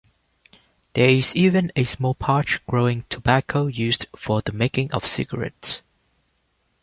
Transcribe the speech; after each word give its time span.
There 0.93 1.11
is 1.11 1.35
even 1.35 1.71
a 1.75 1.83
small 1.83 2.15
patch 2.15 2.65
growing 2.65 3.03
tobacco 3.07 3.67
used 3.67 4.07
for 4.15 4.41
the 4.41 4.51
making 4.51 4.91
of 4.93 5.05
cigarettes. 5.05 5.83